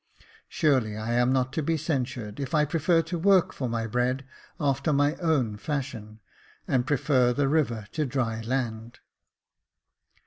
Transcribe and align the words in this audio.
Surely 0.49 0.97
I 0.97 1.13
am 1.13 1.31
not 1.31 1.53
to 1.53 1.61
be 1.61 1.77
censured, 1.77 2.39
if 2.39 2.55
I 2.55 2.65
prefer 2.65 3.03
to 3.03 3.19
work 3.19 3.53
for 3.53 3.69
my 3.69 3.85
bread 3.85 4.25
after 4.59 4.91
my 4.91 5.13
own 5.17 5.57
fashion, 5.57 6.21
and 6.67 6.87
prefer 6.87 7.33
the 7.33 7.47
river 7.47 7.85
to 7.91 8.07
dry 8.07 8.41
land 8.41 8.97